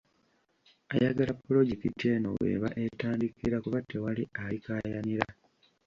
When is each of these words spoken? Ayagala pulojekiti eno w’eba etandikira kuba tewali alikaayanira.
Ayagala 0.93 1.33
pulojekiti 1.41 2.03
eno 2.13 2.29
w’eba 2.39 2.69
etandikira 2.83 3.57
kuba 3.63 3.79
tewali 3.89 4.23
alikaayanira. 4.43 5.27